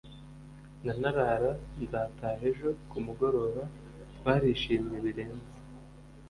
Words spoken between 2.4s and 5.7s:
ejo kumugoroba twarishimye birenze